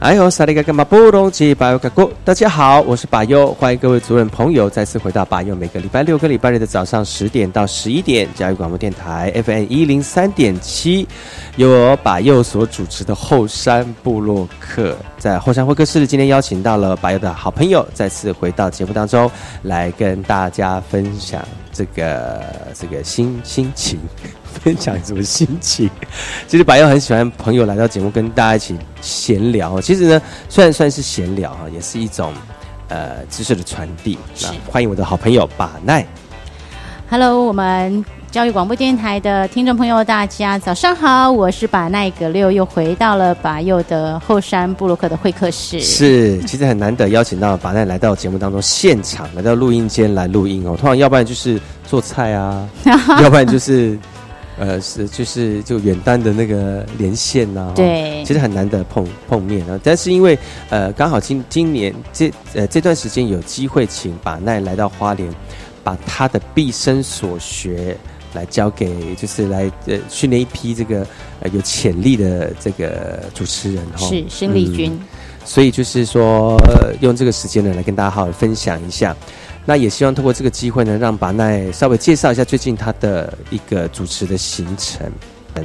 [0.00, 11.06] 哎呦，萨利嘎干嘛布隆吉巴尤嘎古，大家好，我是巴尤，欢迎各位族人朋友再次回到巴尤，每个礼拜六跟礼拜日的早上十点到十一点，教育广播电台 FM 一零三点七，
[11.56, 24.00] 由我巴尤所主持的后山部落客，在后山会客室今天邀请到了巴尤的好朋友，再次回到节目当中来跟大家分享这个这个新心情。
[24.50, 25.88] 分享什么心情？
[26.46, 29.80] 其实白佑很喜欢朋友来到节目跟大家一起闲聊。
[29.80, 32.32] 其实呢，虽然算是闲聊哈，也是一种
[32.88, 34.18] 呃知识的传递。
[34.42, 36.04] 那欢迎我的好朋友把奈。
[37.08, 45.80] Hello，我们教育广播电台的听众朋友，大家早上好，我是把奈格六，又回到了把佑的后山布洛克的会客室。
[45.80, 50.76] 是，其实很难得邀请到把奈来到节目当中现场，来到录音间来录音哦。
[50.76, 52.68] 通常要不然就是做菜啊，
[53.20, 53.98] 要不然就是。
[54.60, 59.80] 呃，是就是就远端的那个连线呐，对，其实很难得碰碰面啊。
[59.82, 60.38] 但是因为
[60.68, 65.34] 呃，刚好今今年这呃这段时间有机会请把奈来到花莲，
[65.82, 67.96] 把他的毕生所学
[68.34, 71.06] 来交给，就是来呃训练一批这个
[71.40, 74.92] 呃有潜力的这个主持人哈，是申丽君。
[75.42, 76.54] 所以就是说，
[77.00, 79.16] 用这个时间呢来跟大家好好分享一下。
[79.70, 85.06] 那也希望通过这个机会呢，让把奈稍微介绍一下最近他的一个主持的行程。
[85.54, 85.64] 嗯，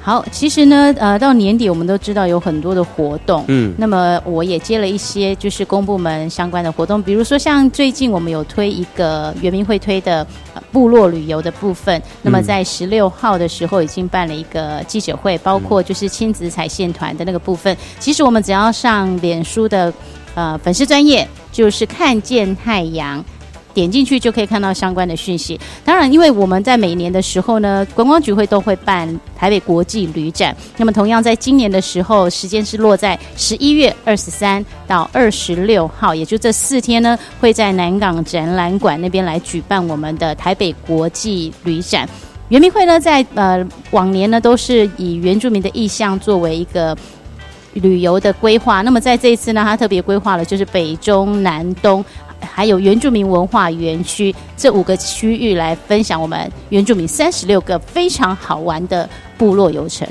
[0.00, 10.24] 好，其实呢，呃，到年底我们都知道有很多的活动，嗯，那么我也接了一些就是公部门相关的活动，比如说像最近我们有推一个圆明会推的
[10.70, 19.92] 部落旅游的部分，那么在十六号的时候已经办了一个记者会，包括就是亲子彩线团的那个部分，其实我们只要上脸书的。
[20.36, 23.22] 呃，粉丝专业就是看见太阳，
[23.74, 25.58] 点进去就可以看到相关的讯息。
[25.84, 30.56] 当然，因为我们在每年的时候呢，观光局会都会办台北国际旅展。
[30.76, 42.08] 那么，同样在今年的时候，时间是落在十一月二十三到二十六号，也就这四天呢，会在南港展览馆那边来举办我们的台北国际旅展。
[42.48, 46.96] 圆明会呢，在呃往年呢，都是以原住民的意向作为一个。
[47.74, 52.04] 旅游的规划，那么在这一次呢，他特别规划了就是北中南东，
[52.52, 60.06] 还有原住民文化园区这五个区域来分享我们原住民三十六个非常好玩的部落游程。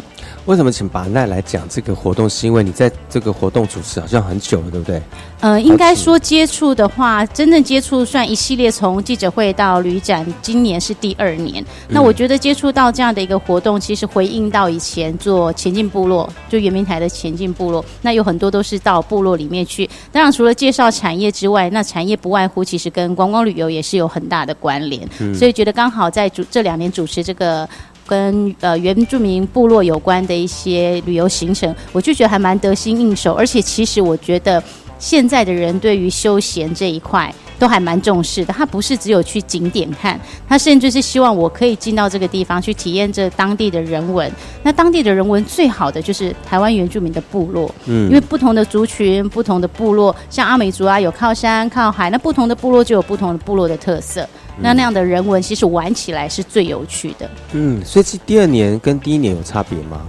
[0.50, 2.28] 为什么请把奈来讲这个活动？
[2.28, 5.00] 是因为你在这个活动主持好像很久了，对不对？
[5.42, 11.63] 呃，应该说接触的话，真正接触算一系列，从记者会到旅展，今年是第二年。
[11.88, 19.88] 那我觉得接触到这样的一个活动，其实回应到以前做前进部落，就圆明台的前进部落，那有很多都是到部落里面去。
[20.12, 25.07] 当然，除了介绍产业之外，那产业不外乎其实跟观光旅游也是有很大的关联。
[25.36, 27.69] 所以觉得刚好在主这两年主持这个。
[28.09, 33.33] 跟呃原住民部落有关的一些旅游行程，我就觉得还蛮得心应手。
[33.33, 34.61] 而且其实我觉得
[34.97, 38.51] 现在的人对于休闲这一块都还蛮重视的。
[38.51, 44.31] 他不是只有去景点看，他甚至是希望我可以进到这个地方去体验这当地的人文。
[44.63, 54.27] 那当地的人文最好的就是台湾原住民的部落，嗯，因为不同的族群、不同的部落，像阿美族啊，有靠山靠海，那不同的部落就有不同的部落的特色。
[54.61, 57.29] 那那样的人文，其实玩起来是最有趣的。
[57.53, 60.01] 嗯，所以是第二年跟第一年有差别吗？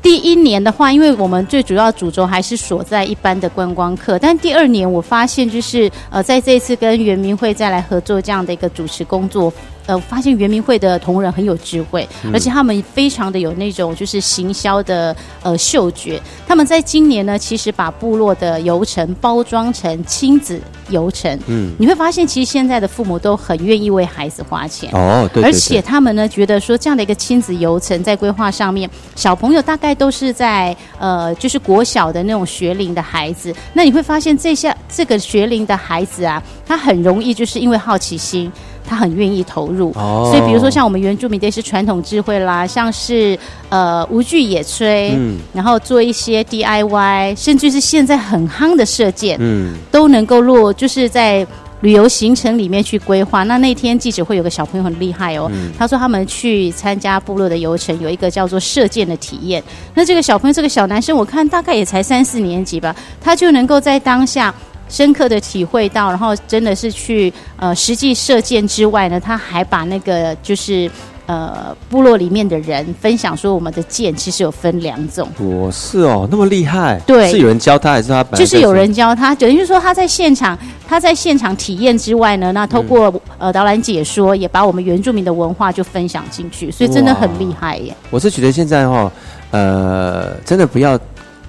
[0.00, 9.52] 第一年的话，因为我们最主要主轴还是锁在一般的观光客，但第二年我发现就是呃，在这一次跟圆明会再来合作这样的一个主持工作。
[9.88, 16.20] 呃，发现圆明会的同仁很有智慧，而且他们非常的有那种就是行销的呃嗅觉。
[16.46, 21.38] 他们在今年呢，其实把部落的游程包装成亲子游程。
[21.46, 24.90] 嗯，你会发现，其实现在的父母都很愿意为孩子花钱。
[24.92, 25.42] 哦，对。
[25.42, 33.54] 而且他们呢，觉得说这样的一个亲子游程在规划上面，小朋友大概都是在呃，就是国小的那种学龄的孩子。
[33.72, 38.52] 那你会发现，这些这个学龄的孩子啊，他很容易就是因为好奇心。
[38.88, 43.38] 他很愿意投入，所以比如说像我们原住民的一些传统智慧啦，像是
[43.68, 45.14] 呃无惧野炊，
[45.52, 51.46] 然后做一些 DIY，甚至是现在很夯的射箭，嗯，都能够落就是在
[51.82, 53.42] 旅游行程里面去规划。
[53.42, 59.62] 那那天记者会有个小朋友很厉害哦，他说他们去参加部落的游程，有一个叫做射箭的体验。
[59.94, 64.52] 那这个小朋友这个小男生，我看大概也才三四年级吧，他就能够在当下。
[64.88, 70.90] 深刻的体会到，然后真的是去呃实际射箭之外呢，他还把那个就是
[71.26, 75.28] 呃部落里面的人分享说，我们的箭其实有分两种。
[75.38, 76.98] 我是哦，那么厉害？
[77.06, 78.38] 对，是有人教他还是他本？
[78.38, 87.94] 就是有人教他，等于说他在现场，他在现场体验之外呢，那透过呃导览解说，也把我们原住民的文化就分享进去，所以真的很厉害耶。
[88.10, 89.12] 我是觉得现在哈，
[89.50, 90.98] 呃，真的不要。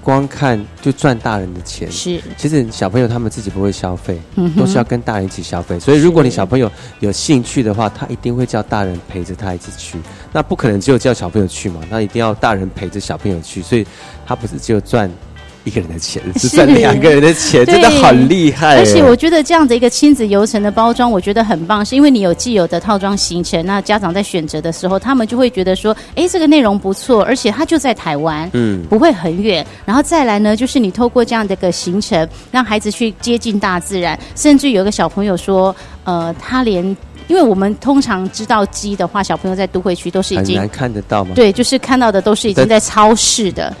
[0.02, 4.20] 光看就赚大人的钱是，其实小朋友他们自己不会消费，
[4.56, 5.78] 都是要跟大人一起消费。
[5.78, 6.70] 所以如果你小朋友
[7.00, 9.98] 有兴趣的话，他一定会叫大人陪着他一起去。
[10.32, 13.62] 那不可能只有叫小朋友去嘛，那一定要大人陪着小朋友去。
[13.62, 13.86] 所以
[14.26, 15.10] 他不是只有赚。
[15.64, 18.76] 一个人的钱 是赚两个人的钱，真的很厉害。
[18.76, 29.64] 而且我觉得这样的一个亲子游程的包装，我觉得很棒，是因为你有既有的套装行程，那家长在选择的时候，他们就会觉得说，哎，这个内容不错，而且它就在台湾，嗯，不会很远。
[29.84, 35.74] 然后再来呢，就是你透过这样的一个行程，让孩子去接近大自然，甚至有个小朋友说，
[36.04, 36.96] 呃，他连。
[37.30, 41.30] 因为我们通常知道鸡的话，小朋友在都会区都是已经很难看得到吗？
[41.36, 43.72] 对，就是看到的都是已经在超市的。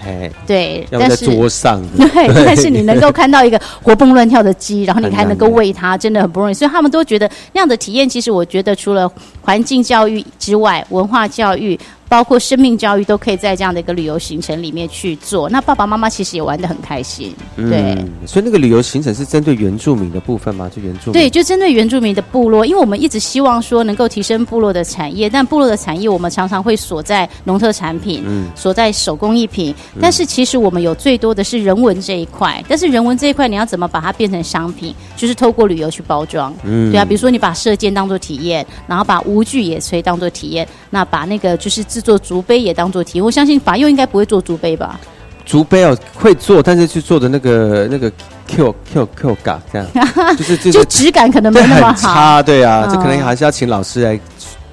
[0.46, 1.82] 对，但是桌上。
[1.98, 6.54] 对，但是你能够看到一个活蹦乱跳的鸡， 然后你还能够喂它，真的很不容易。
[6.54, 9.10] 所以他们都觉得那样的体验，其实我觉得除了
[9.42, 11.76] 环境教育之外，文化教育。
[12.10, 15.48] 包括生命教育都可以在这样的一个旅游行程里面去做。
[15.48, 17.96] 那爸爸妈妈其实也玩的很开心，对。
[18.26, 20.68] 所以那个旅游行程是针对原住民的部分吗？
[20.74, 21.12] 就原住民？
[21.12, 29.72] 对，就针对原住民的部落，因为我们一直希望说能够提升部落的产业，但部落的产业我们常常会锁在农特产品，嗯，锁在手工艺品。
[30.00, 34.92] 但是其实我们有最多的是人文这一块，但是人文这一块你要怎么把它变成商品？
[35.16, 37.04] 就是透过旅游去包装，嗯，对啊。
[37.04, 45.00] 比如说你把射箭当做体验，然后把无惧野炊当做体验，那把那个就是制作竹杯也当做题，我相信法佑应该不会做竹杯吧？
[45.46, 48.12] 竹杯哦，会做，但是去做的那个那个
[48.46, 49.88] Q Q Q 感这样，
[50.36, 54.20] 就是就质感可能没那么好，对啊，这可能还是要请老师来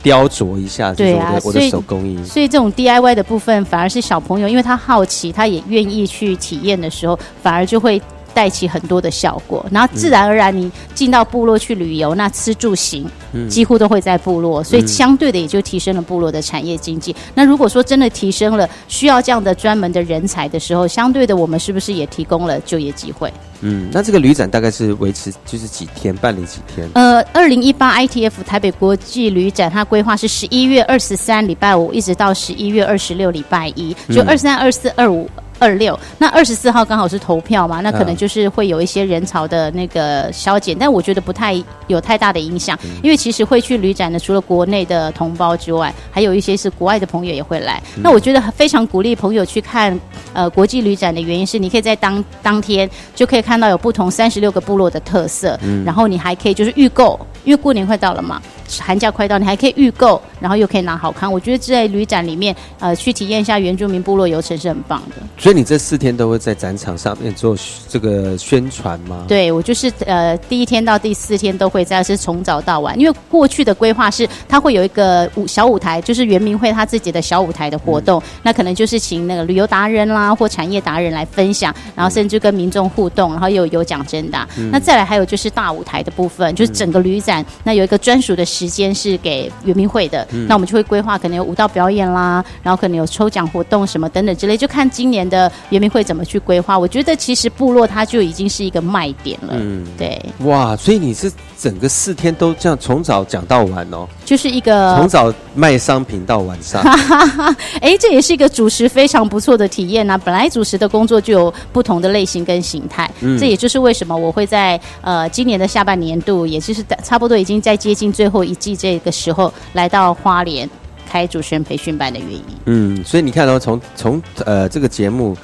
[0.04, 2.24] 雕琢一下，对啊，我的手工艺。
[2.26, 8.02] 所以这种 DIY 的部分，反而是小朋友，因为他好奇，他也愿意去体验的时候，反而就会。
[8.38, 13.04] 带起很多的效果，然后自然而然你进到部落去旅游，那吃住行
[13.50, 17.16] 几乎都会在部落，所以相对的也就提升了部落的产业经济。
[17.34, 23.34] 那如果说真的提升了需要这样的专门的人才的时候，相对的我们是不是也提供了就业机会？
[23.62, 26.88] 嗯，那这个旅展大概是维持就是几天办理几天？
[26.94, 35.28] 呃，二零一八 ITF 台北国际旅展，它规划是十一月二十三礼拜五一直到十一月二十六礼拜一，就二三、二四、二五。
[35.60, 47.82] 二六，那二十四号刚好是投票嘛，那可能就是会有一些人潮的那个消减，但我觉得不太有太大的影响，因为其实会去旅展的，除了国内的同胞之外，还有一些是国外的朋友也会来。
[48.02, 50.00] 那我觉得非常鼓励朋友去看
[50.34, 58.42] 呃国际旅展的原因是，你可以在当当天就可以看到有不同三十六个部落的特色，然后你还可以就是预购，因为过年快到了嘛。
[58.82, 61.32] 寒假快到，你还可以预购，然后又可以拿好看。
[61.32, 65.16] 我觉得在旅展里面，呃，去体验一下原住民部落游程是很棒的。
[65.38, 67.56] 所以你这四天都会在展场上面做
[67.88, 69.26] 这个宣传吗？
[69.28, 73.00] 对，我就是呃，第一天到第四天都会在，是从早到晚。
[73.00, 78.22] 因为过去的规划是，它会有一个舞小舞台，就是圆明会他自己的小舞台的活动。
[78.42, 84.48] 那可能就是请那个旅游达人啦，或产业达人来分享，然后甚至跟民众互动，然后又有奖征答。
[84.72, 88.48] 那再来还有就是大舞台的部分，就是整个旅展那有一个专属的。
[88.48, 96.78] 时间是给圆明会的，那我们就会规划可能有舞蹈表演啦，然后可能有抽奖活动什么等等之类，就看今年的圆明会怎么去规划。
[96.78, 99.54] 我觉得其实部落它就已经是一个卖点了。
[99.58, 100.22] 嗯，对。
[100.40, 106.82] 哇，所以你是整个四天都这样从早讲到晚哦，就是一个从早卖商品到晚上。
[107.82, 110.18] 哎，这也是一个主持非常不错的体验呐。
[110.18, 120.70] 本来主持的工作就有不同的类型跟形态，这也就是为什么我会在呃今年的下半年度，也就是差不多已经在接近最后一季这个时候，来到花莲
[121.10, 122.46] 开主持人培训班的原因。
[122.66, 125.36] 嗯，所以你看到从从呃这个节目。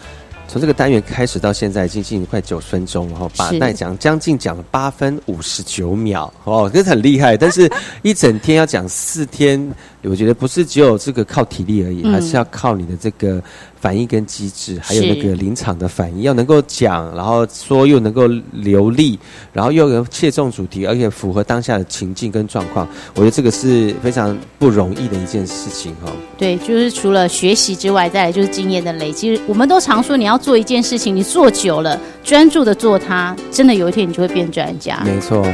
[0.46, 7.36] 从这个单元开始到现在，已经进行快九分钟，然后把那讲将近讲了八分五十九秒，哦，这很厉害。
[7.36, 7.68] 但是
[8.04, 13.42] 一整天要讲四天，我觉得不是只有这个靠体力而已，还是要靠你的这个。
[13.84, 19.20] 反应跟机制，还有那个临场的反应，要能够讲，然后说又能够流利，
[19.52, 26.10] 然后又能切中主题，而且符合当下的情境跟状况，我觉得这个是非常不容易的一件事情哈。
[26.38, 29.38] 对，就是除了学习之外，再来就是经验的累积。
[29.46, 35.04] 我们都常说，你要做一件事情，你做久了，专注的做它，真的有一天你就会变专家。
[35.04, 35.46] 没错。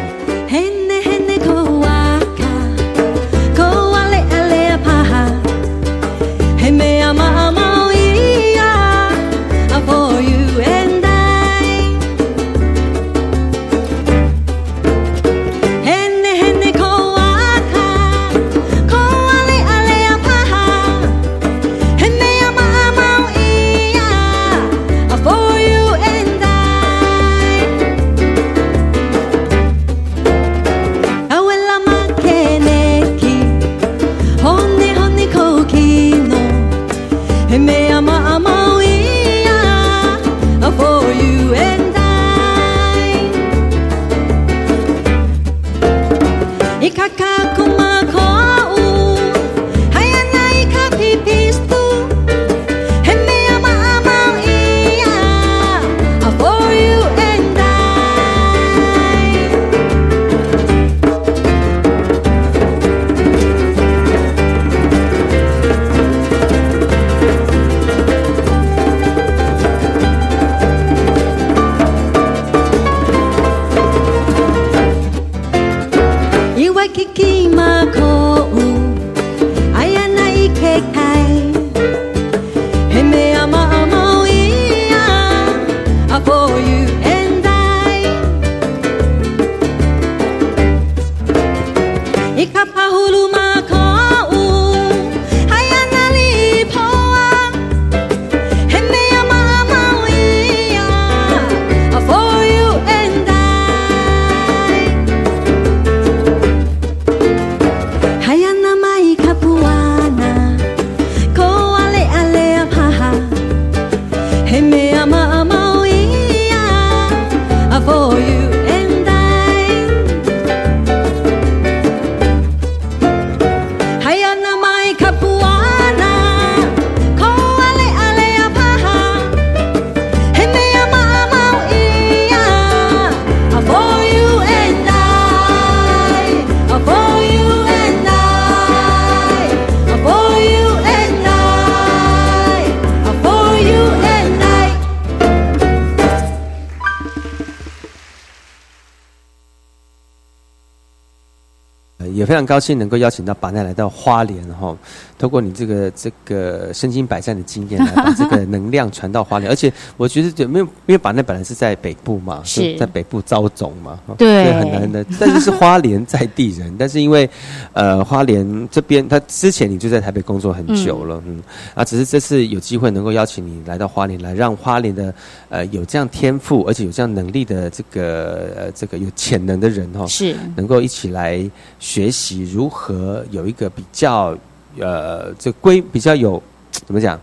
[152.29, 154.77] 非常高兴能够邀请到板奈来到花莲哈，
[155.17, 162.77] 透过你这个这个身经百战的经验来 把这个能量传到花莲，而且我觉得就没有，因为板奈本来是在北部嘛，是。
[162.77, 165.03] 在北部招种嘛，对，很难的。
[165.19, 167.27] 但是是花莲在地人， 但是因为
[167.73, 171.41] 呃花莲这边他之前你就在台北工作很久了，嗯。
[171.73, 175.11] 啊，只是这次有机会能够邀请你来到花莲来，让花莲的
[175.49, 180.35] 呃有这样天赋而且有这样能力的这个呃这个有潜能的人哈，是。
[180.55, 181.43] 能够一起来
[181.79, 182.18] 学习。
[182.51, 184.37] 如何有一个比较
[184.79, 186.41] 呃，这规比较有
[186.85, 187.19] 怎么讲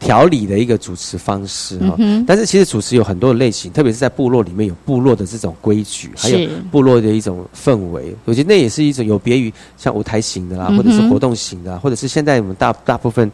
[0.00, 1.96] 条理的一个主持方式哈？
[2.26, 8.14] 但是其实主持有很多的类型，特别是在部落里面有部落的这种规矩，还有部落的一种氛围。
[8.24, 13.30] 我觉得那也是一种有别于像舞台型的啦，或者是活动型的，或者是现在我们大大部分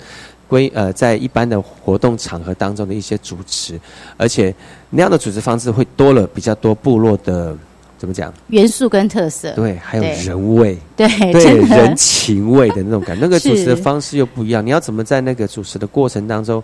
[0.49, 3.79] 规呃在一般的活动场合当中的一些主持，
[4.17, 4.55] 而且
[4.91, 7.57] 那样的主持方式会多了比较多部落的。
[8.05, 8.33] 怎么讲？
[8.49, 13.17] 元素跟特色，对，还有人味，对对，人情味的那种感。
[13.19, 14.65] 那个主持的方式又不一样。
[14.65, 16.63] 你要怎么在那个主持的过程当中，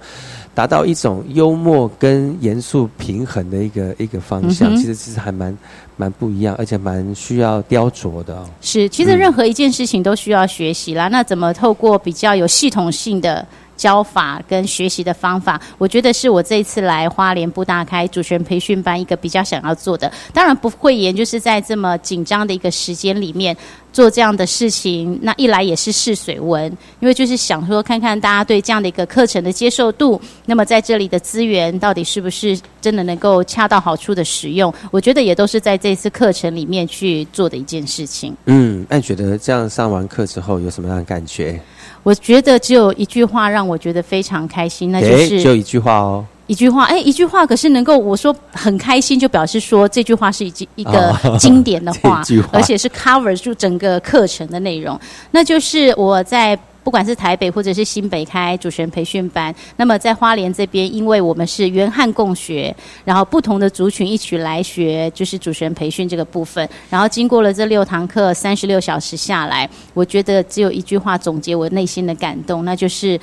[0.55, 4.77] 达到一种幽默跟严肃平衡的一个一个方向？
[4.77, 5.57] 其实其实还蛮
[5.97, 8.45] 蛮不一样，而且蛮需要雕琢的。
[8.61, 11.09] 是，其实任何一件事情都需要学习啦。
[11.09, 13.47] 那怎么透过比较有系统性的？
[13.81, 20.13] 教法跟学习的方法，我觉得是我这一次来花莲不大开主持人培训班一个比较想要做的。
[20.35, 23.57] 当然不会言，就是在这么紧张的一个时间里面
[23.93, 25.19] 做这样的事情。
[25.23, 26.65] 那一来也是试水温，
[27.01, 30.21] 因为就是想说看看大家对这样的一个课程的接受度。
[30.47, 34.73] 那么在这里的资源到底是不是真的能够恰到好处的使用？
[34.91, 38.37] 我觉得也都是在这次课程里面去做的一件事情。
[38.47, 41.61] 嗯，那你觉得这样上完课之后有什么样的感觉？
[42.03, 54.99] 我觉得只有一句话让我觉得非常开心，那就是就一句话哦，一句话，哎，一句话，可是能够我说很开心，就表示说这句话是一句一个经典的 话，而且是 cover 住整个课程的内容，
[55.31, 56.59] 那就是我在。
[56.83, 66.67] 不管是台北或者是新北开主持人培训班，那么在花莲这边，因为我们是原汉共学，然后不同的族群一起来学，就是主持人培训这个部分。
[66.89, 73.21] 然后经过了这六堂课，三十六小时下来，我觉得只有一句话总结我内心的感动，那就是。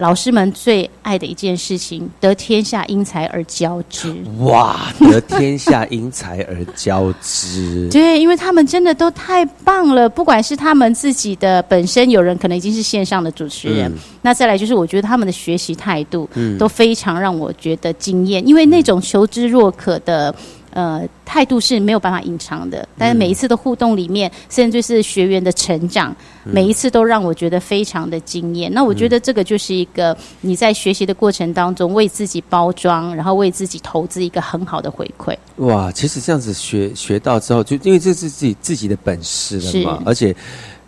[0.00, 4.16] 老师们最爱的一件事情，得天下英才而教之。
[4.38, 7.86] 哇，得天下英才而教之。
[7.92, 10.08] 对，因为他们真的都太棒了。
[10.08, 13.92] 不管是他们自己的本身，有人可能已经是线上的主持人，
[14.22, 16.26] 那再来就是我觉得他们的学习态度，
[16.58, 18.44] 都非常让我觉得惊艳。
[18.48, 20.34] 因为那种求知若渴的。
[20.72, 28.72] 呃，态度是没有办法隐藏的，但是每一次的互动里面，甚至是学员的成长，每一次都让我觉得非常的惊艳。
[28.72, 35.36] 那我觉得这个就是一个你在学习的过程当中为自己包装，然后为自己投资一个很好的回馈。
[35.56, 40.34] 哇，其实这样子学学到之后，就因为这是自己自己的本事了嘛，而且。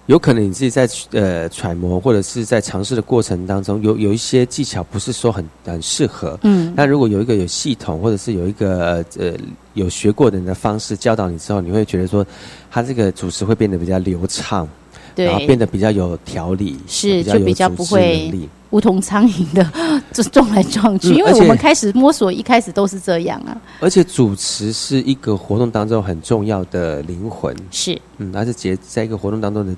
[0.06, 9.32] 有可能你自己在呃揣摩或者是在尝试的过程当中，有有一些技巧不是说很很适合，嗯，但如果有一个有系统或者是有一个呃
[9.74, 12.26] 有学过的人的方式教导你之后，你会觉得说，
[12.70, 14.68] 他这个主持会变得比较流畅。
[15.16, 18.32] 然后变得比较有条理，是就比较不会
[18.70, 19.72] 无头苍蝇的
[20.12, 23.56] 就 撞来撞去，因为我们开始摸索，一开始都是这样啊。
[23.80, 29.74] 而且主持是一个活动当中很重要的灵魂，是嗯，而且结在一个活动当中的。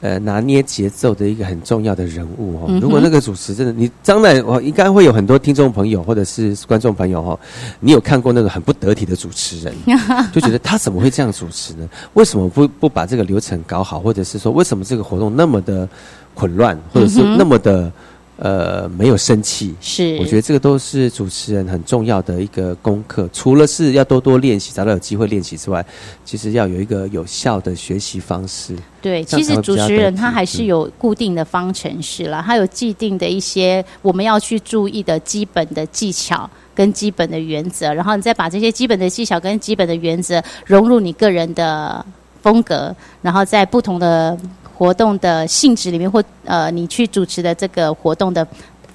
[0.00, 2.78] 呃，拿捏节奏的一个很重要的人物哦。
[2.80, 7.38] 如果那个主持真的，你当然我应该会有很多听众朋友或者是观众朋友哈，
[7.80, 9.74] 你有看过那个很不得体的主持人，
[10.32, 11.88] 就觉得他怎么会这样主持呢？
[12.14, 15.88] 为什么不不把这个流程搞好，或者是说为什么这个活动那么的
[16.34, 17.90] 混乱，或者是那么的？
[18.38, 23.26] 呃，没有生气，是我觉得这个都是主持人很重要的一个功课。
[23.32, 25.82] 除了是要多多练习，找到有机会练习之外，
[26.22, 28.76] 其实要有一个有效的学习方式。
[29.00, 42.04] 对，其实主持人他还是有固定的方程式了，他有既定的一些我们要去注意的基本的技巧跟基本的原则，然后你再把这些基本的技巧跟基本的原则融入你个人的
[42.42, 44.36] 风格，然后在不同的。
[44.76, 48.46] 活动的性质里面，或呃，你去主持的这个活动的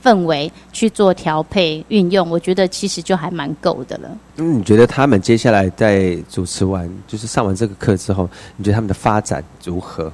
[0.03, 4.09] 氛围去做调配运用，我觉得其实就还蛮够的了。
[4.37, 10.11] 嗯，你觉得他们接下来在主持完，就是上完这个课之后，你觉得他们的发展如何？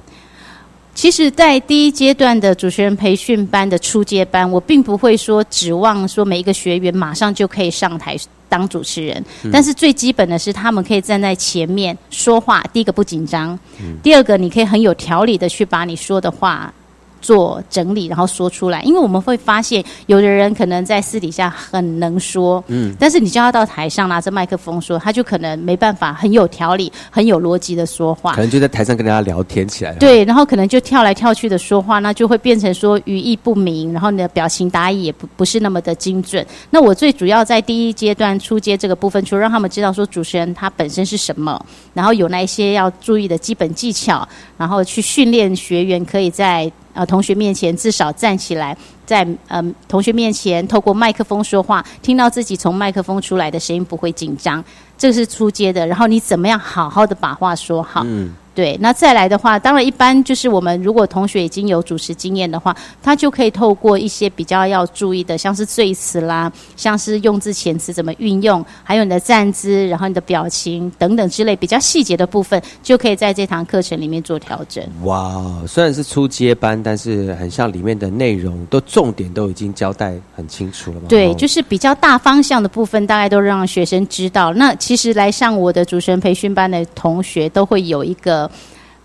[0.98, 8.16] 其实，在第一阶段的主持人培训班的初阶班，我并不会说指望说每一个学员马上就可以上台
[8.48, 12.60] 当主持人，但是最基本的是，他们可以站在前面说话。
[12.72, 13.56] 第一个不紧张，
[14.02, 16.74] 第二个你可以很有条理的去把你说的话。
[17.28, 36.46] 做整理，然后说出来，因为我们会发现，有的人可能在私底下很能说，嗯，但是你叫他到台上拿着麦克风说，他就可能没办法很有条理、很有逻辑的说话，可能就在台上跟大家聊天起来，对，然后可能就跳来跳去的说话，那就会变成说语义不明，然后你的表情答疑也不不是那么的精准。
[36.70, 41.62] 那我最主要在第一阶段初阶这个部分，就让他们知道说主持人他本身是什么，
[41.92, 46.72] 然后有那一些要注意的基本技巧，然后去训练学员可以在。
[46.94, 54.62] 呃，同学面前至少站起来，在嗯同学面前透过麦克风说话，听到自己从麦克风出来的声音不会紧张，
[54.96, 55.86] 这是出街的。
[55.86, 58.02] 然后你怎么样好好的把话说好？
[58.04, 74.84] 嗯，对，那再来的话，当然一般就是我们如果同学已经有主持经验的话，他就可以透过一些比较要注意的，像是赘词啦，像是用字遣词怎么运用，还有你的站姿，然后你的表情等等之类比较细节的部分，就可以在这堂课程里面做调整。
[75.04, 81.06] 哇，虽然是初阶班，但是很像里面的内容都重点都已经交代很清楚了嘛。
[81.08, 84.52] 对，就是比较大方向的部分，大概都让学生知道。
[84.54, 88.47] 那其实来上我的主持人培训班的同学，都会有一个。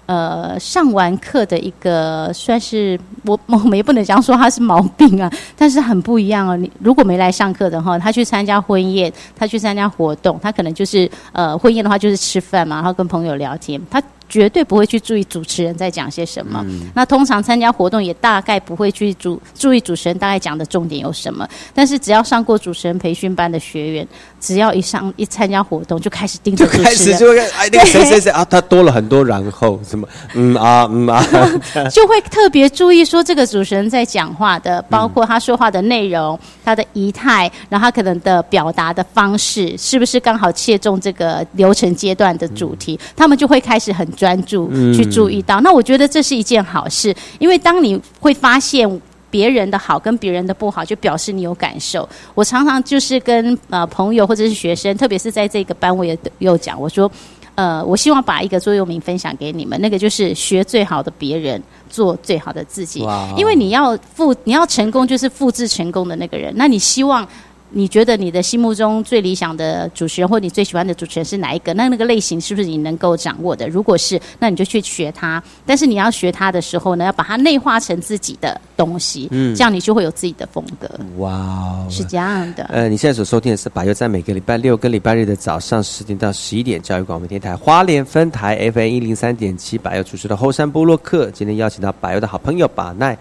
[0.06, 6.58] 呃，上完课的一个算是我我们也不能讲说他是毛病啊，但是很不一样哦。
[6.58, 14.02] 你如果没来上课的话，他去参加婚宴，他去参加活动，他可能就是呃婚宴的话就是吃饭嘛，然后跟朋友聊天，他。
[14.30, 16.66] 绝对不会去注意主持人在讲些什么。
[16.96, 21.48] 那通常参加活动也大概不会去注注意主持人大概讲的重点有什么。
[21.72, 24.08] 但是只要上过主持人培训班的学员，
[24.44, 26.86] 只要一上一参加活动，就开始盯着主持人。
[26.86, 31.24] 开始就会哎，那个谁谁谁啊，他多了很多然后什么嗯啊嗯啊，
[31.92, 44.08] 就会特别注意说这个主持人在讲话的，包括他说话的内容、他的仪态，然后他可能的表达的方式是不是刚好切中这个流程阶段的主题，他们就会开始很。
[44.16, 48.88] 专注去注意到，那我觉得这是一件好事，因为当你会发现
[49.34, 52.08] 别人的好跟别人的不好，就表示你有感受。
[52.36, 57.12] 我常常就是跟呃朋友或者是学生，特别是在这个班，我也有讲，我说，
[57.56, 63.04] 呃，我希望把一个座右铭分享给你们，那个就是学最好的别人，做最好的自己。
[63.36, 66.54] 因为你要复你要成功，就是复制成功的那个人。
[66.56, 67.28] 那你希望。
[67.76, 71.74] 你觉得你的心目中最理想的主持人，或你最喜欢的主持人是哪一个？
[71.74, 73.68] 那那个类型是不是你能够掌握的？
[73.68, 75.42] 如果是，那你就去学他。
[75.66, 80.88] 但是你要学他的时候呢，要把它内化成自己的东西，嗯，这样你就会有自己的风格。
[81.18, 82.64] 哇，是这样的。
[82.66, 93.18] 呃，你现在所收听的是把又在每个礼拜六跟礼拜日的早上十点到十一点，教育广播电台花莲分台 FM 一零三点七，把又主持的后山部落客，今天邀请到把又的好朋友把奈。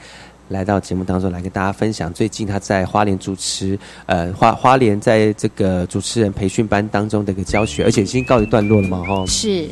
[0.52, 9.24] 来到节目当中来跟大家分享最近他在花莲主持，呃花花莲在这个主持人培训班当中的一个教学，而且已经告一段落了嘛，哈。
[9.26, 9.66] 是。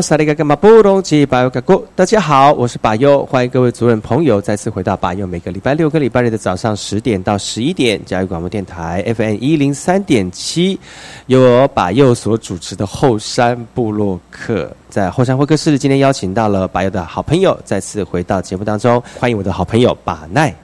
[0.00, 10.78] 萨利嘎干嘛不隆吉巴尤嘎古，大家好，我是巴尤，欢迎各位族人朋友再次回到巴尤，每个礼拜六跟礼拜日的早上十点到十一点，教育广播电台 FM 一零三点七，
[11.26, 20.54] 由我巴尤所主持的后山部落客，在后山会客室，今天邀请到了巴尤的好朋友，再次回到节目当中，欢迎我的好朋友巴奈。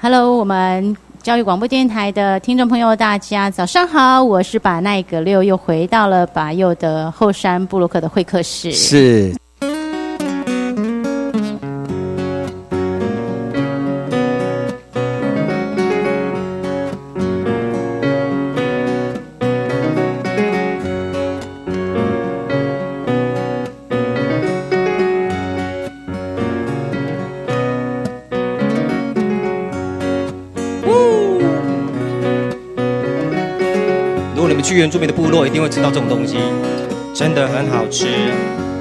[0.00, 1.03] Hello，我们。
[1.24, 8.70] 教育广播电台的听众朋友，大家早上好，我是把奈格六，又回到了把右的后山布鲁克的会客室。
[8.70, 9.34] 是。
[34.74, 36.36] 原住民的部落一定会知道这种东西，
[37.14, 38.06] 真的很好吃，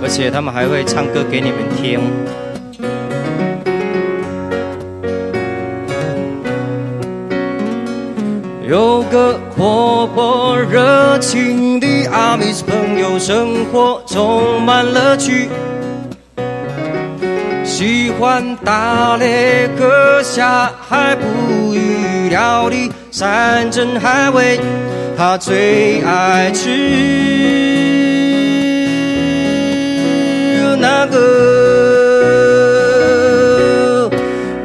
[0.01, 1.99] 而且他们还会唱歌给你们听。
[8.67, 15.47] 有个活泼热情的阿米斯朋友，生活充满乐趣，
[17.63, 24.59] 喜欢打猎、割下海捕鱼、料理山珍海味。
[25.15, 26.69] 他最爱吃
[30.79, 31.19] 那个，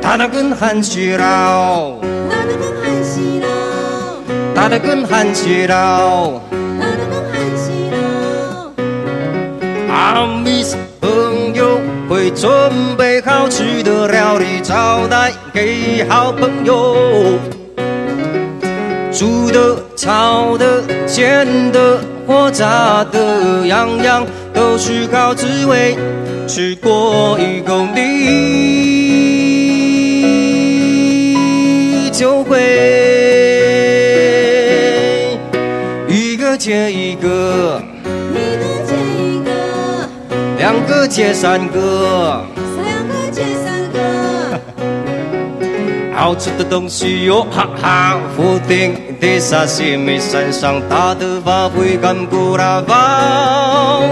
[0.02, 1.92] 他那根汉西老，
[2.28, 3.46] 他那根汉西老，
[4.54, 6.42] 他那根汉西老，
[6.80, 7.94] 他那根汉西老。
[9.88, 12.50] 阿米斯朋友会准
[12.96, 16.96] 备好吃的料理招待给好朋友。
[19.12, 19.76] 煮的、
[20.08, 25.94] 炒的、煎的或炸的，样样都是好滋味。
[26.46, 28.00] 吃过一口你
[32.10, 32.58] 就会
[36.08, 37.82] 一个接一个，
[38.32, 39.50] 一个接一个，
[40.56, 42.42] 两个接三个。
[42.82, 43.98] 两个接三个
[46.16, 48.18] 好吃的东西哟，哈哈！
[48.34, 54.02] 福鼎的沙西米，山上大的发挥干古拉包，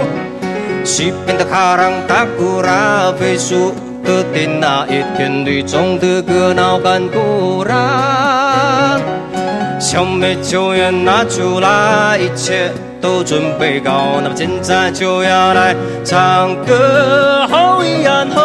[0.85, 8.99] 西边的卡朗达古拉飞树的天那一片绿中的格闹干古拉，
[9.79, 18.42] 小美酒也拿出来，一切都准备好，那么现在就要来唱歌，吼呀吼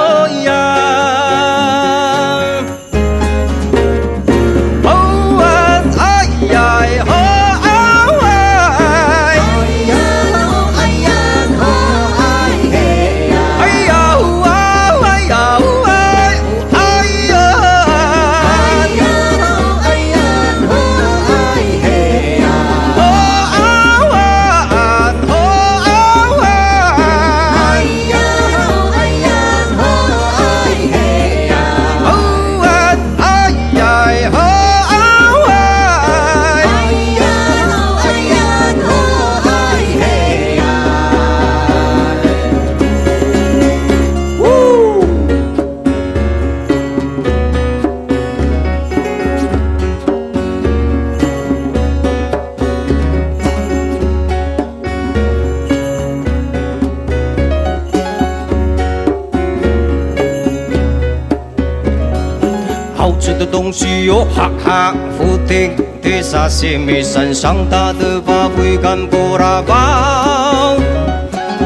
[64.36, 70.78] 哈哈，福鼎的沙西米，山上大的发挥干布拉包，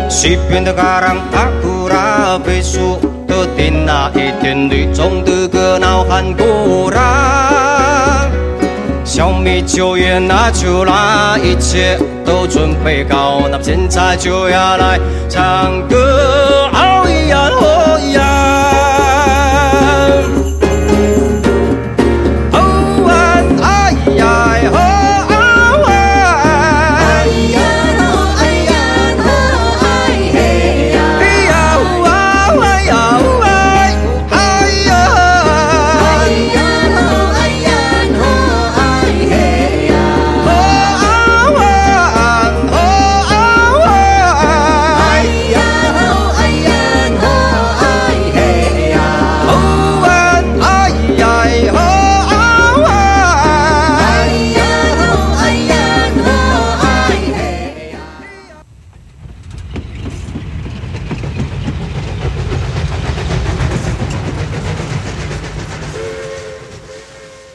[0.10, 8.28] 西边的嘎朗达库拉贝树的顶那一天绿中的歌闹喊古拉，
[9.04, 15.00] 小米酒也拿出来，一切都准备好，那么现在就要来
[15.30, 18.35] 唱歌，哦呀哦呀。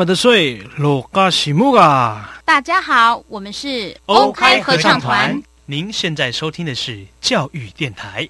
[0.00, 2.40] 么的水，罗嘎西木嘎！
[2.46, 5.38] 大家好，我们是 OK 合唱团。
[5.66, 8.26] 您现在收听的是教育电台。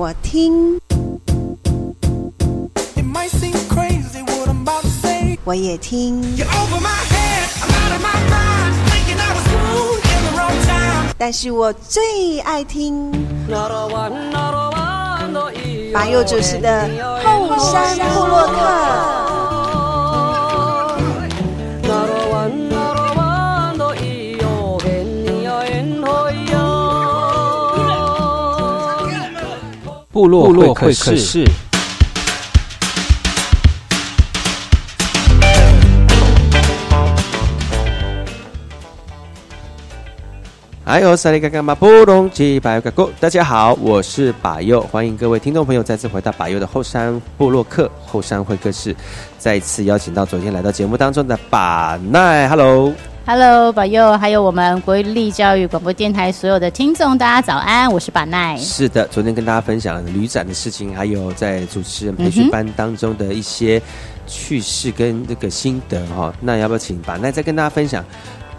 [0.00, 0.80] 我听，
[5.44, 6.24] 我也听，
[11.18, 13.12] 但是我最爱听。
[15.92, 16.88] 马佑主持的
[17.22, 19.29] 后山部落客。
[30.12, 31.44] 部落会客室。
[40.84, 48.92] 哎呦，萨利嘎嘎马布隆吉巴尤嘎古，大家好，我是巴佑，欢迎各位听众朋友再次回到巴佑的后山部落客后山会客室，
[49.38, 52.92] 再次邀请到昨天来到节目当中的巴奈，Hello。
[53.32, 58.56] Hello，宝佑，还有我们国立教育广播电台所有的听众，大家早安，我是板奈。
[58.56, 63.80] 是的，昨天跟大家分享旅展的事情，还有在主持人培训班当中的一些
[64.26, 66.34] 趣事跟这个心得哈。
[66.40, 68.04] 那要不要请板奈再跟大家分享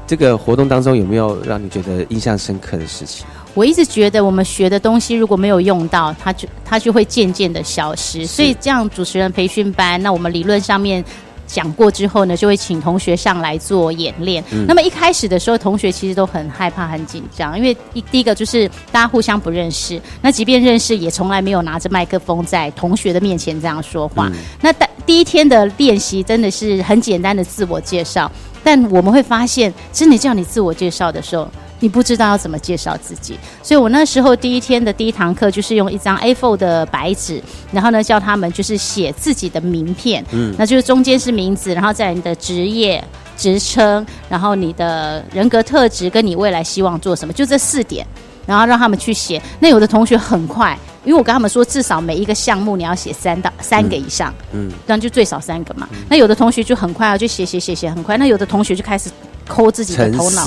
[0.07, 3.25] 这个活动当中有没有让你觉得印象深刻的事情？
[3.53, 8.25] 我一直觉得我们学的东西如果没有用到，它就它就会渐渐的消失。
[8.25, 11.03] 所以这样主持人培训班，那我们理论上面。
[11.51, 14.43] 讲过之后呢，就会请同学上来做演练。
[14.67, 24.31] 那么一开始的时候，同学其实都很害怕、很紧张，因为一第一个就是大家互相不认识，那即便认识，也从来没有拿着麦克风在同学的面前这样说话。
[24.61, 28.31] 那第第一天的练习真的是很简单的自我介绍，
[28.63, 31.45] 但我们会发现，真的叫你自我介绍的时候。
[31.81, 33.37] 你不知道要怎么介绍自己。
[33.61, 43.03] 所以我那时候第一天的第一堂课就是用一张 A4 的白纸，然后呢叫他们就是写自己的名片，嗯，那就是中间是名字，然后在你的职业、
[43.35, 48.07] 职称，然后你的人格特质跟你未来希望做什么，就这四点，
[48.45, 49.41] 然后让他们去写。
[49.59, 50.77] 那有的同学很快。
[51.03, 55.89] 因为我跟他们说，至少每一个项目你要写三到三个以上，嗯，这样就最少三个嘛。
[56.07, 58.17] 那有的同学就很快啊，就写写写写很快。
[58.17, 59.09] 那有的同学就开始
[59.47, 60.45] 抠自己的头脑，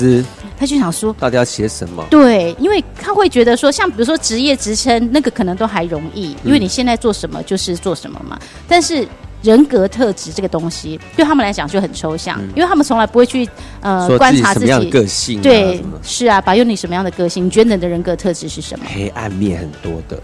[0.57, 2.05] 他就想说，到底要写什么？
[2.09, 8.39] 对，因为他会觉得说，像比如说职业职称那个可能都还容易，因为你现在做什么就是做什么嘛。
[8.67, 9.07] 但是
[9.43, 13.47] 人格特质这个东西对他们来讲就很抽象，因为他们从来不会去
[13.81, 17.45] 呃观察自己个性，对，是啊，把用你什么样的个性？
[17.45, 18.85] 你觉得你的人格特质是什么？
[18.87, 20.19] 黑暗面很多的。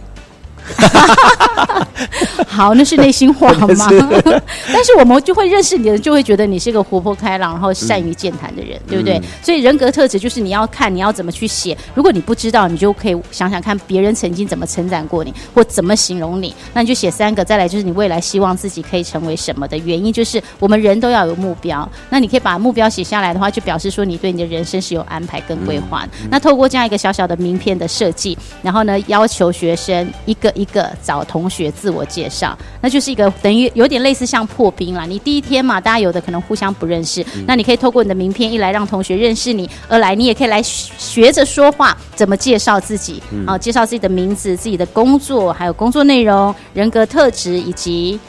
[2.48, 3.88] 好，那是内心话吗？
[4.74, 9.22] 但是我们就会认识你的人，就会觉得你是一个活泼开朗，然后善于健谈的人，对不对？
[9.42, 11.78] 所以人格特质就是你要看你要怎么去写。
[11.94, 17.46] 如果你不知道，你就可以想想看别人曾经怎么称赞过你，或怎么形容你，那你就写三个。
[17.46, 21.88] 再来就是你未来希望自己可以成为什么的原因，就是我们人都要有目标。
[22.10, 26.06] 那你可以把目标写下来的话，就表示说你对你的人生是有安排跟规划。
[26.30, 30.52] 那透过这样一个小小的名片的设计，然后呢，要求学生一个。
[30.54, 35.06] 一个找同学自我介绍，那就是一个等于有点类似像破冰啦。
[35.06, 43.58] 你第一天嘛，大家有的可能互相不认识，那你可以透过你的名片一来让同学认识你，二来你也可以来学着说话，怎么介绍自己啊？
[43.58, 48.20] 介绍自己的名字、自己的工作，还有工作内容、人格特质以及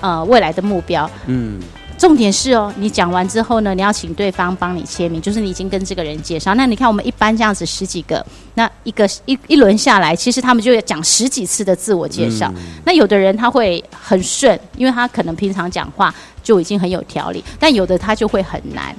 [0.00, 1.10] 呃未来的目标。
[1.26, 1.60] 嗯。
[2.02, 6.52] 重点是哦，你讲完之后呢，你要请对方帮你签名，就是你已经跟这个人介绍。
[6.56, 12.52] 那你看，我们一般这样子十几个，那一个一一轮下来，其实他们就要讲十几次的自我介绍。
[12.84, 18.92] 那有的人他会很顺，因为他可能平常讲话就已经很有条理，但有的他就会很难。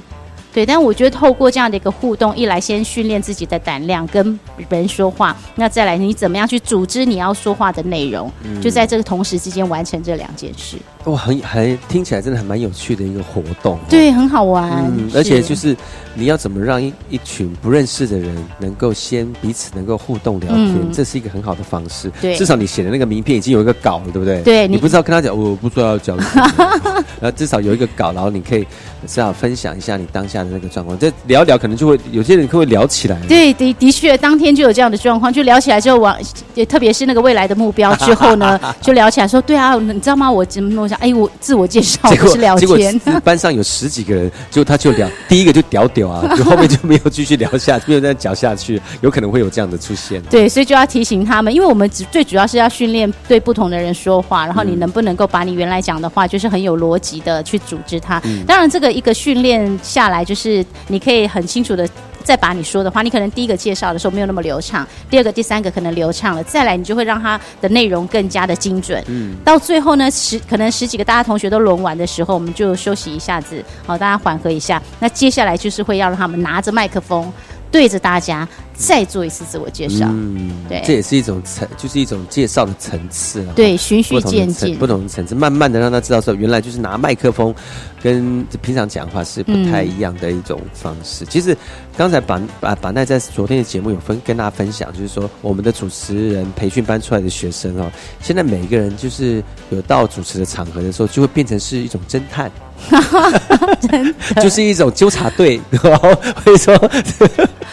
[0.54, 4.40] 对，但我觉得透过这样的一个互动，一来先训练自己的胆量跟
[4.70, 8.32] 人说话，那再来你怎么样去组织你要说话的内容，
[8.62, 10.78] 就在这个同时之间完成这两件事。
[11.06, 14.72] 哇，很还听起来真的还蛮有趣的一个活动，对，很好玩。
[14.98, 15.76] 嗯，而且就是
[16.14, 22.10] 你要怎么让一一群不认识的人能够先彼此能够互动聊天，这是一个很好的方式。
[22.22, 24.42] 对，至少你写的那个名片已经有一个稿了，对不对？
[24.44, 28.62] 对，你不知道跟他讲，我不知道要讲什么，然后至少有一个稿，然后你可以
[29.06, 30.98] 至少分享一下你当下的那个状况。
[30.98, 33.20] 这聊聊可能就会有些人会聊起来。
[33.28, 36.18] 对，的的确，当天就有这样的状况，就聊起来之后，往
[36.56, 40.32] 也特别是那个未来的目标之后呢， 就聊起来说，对啊，你知道吗？
[40.32, 40.70] 我怎么
[41.00, 41.10] 弄？
[41.10, 50.22] 哎，我自我介绍不是聊天，班上有十几个人，就他就聊第一个就屌屌啊，就后面就没有继续聊下，没有再讲下去，有可能会有这样的出现。
[50.24, 58.22] 对，所以就要提醒他们，因为我们只最主要是要训练对不同的人说话，然后你能不能够把你原来讲的话，就是很有逻辑的去组织它。
[58.46, 61.88] 当然，这个一个训练下来，就是你可以很清楚的。
[62.24, 69.04] 再把你说的话，你可能第一个介绍的时候没有那么流畅，第二个、第三个可能流畅了，再来你就会让它的内容更加的精准。
[69.08, 74.82] 嗯，到最后呢，十可能十几个大家同学都轮完的时候，我们就休息一下子，好，大家缓和一下。
[75.00, 77.32] 那接下来就是会要让他们拿着麦克风
[77.72, 78.48] 对着大家。
[78.76, 83.54] 再做一次自我介绍，嗯，对，这也是一种层，就是一种介绍的层次了。
[83.54, 87.54] 对，循序渐进，不同的层次，慢慢的让他知道说，原来就是拿麦克风
[88.02, 91.24] 跟平常讲话是不太一样的一种方式。
[91.28, 91.56] 其实
[91.96, 102.52] 刚才把把把奈在昨天的节目有分跟大家分享，就是说我们的主持人培训班出来的学生哦，现在每一个人就是有到主持的场合的时候，就会变成是一种侦探，
[104.42, 106.14] 就是一种纠察队，然后
[106.44, 106.76] 会说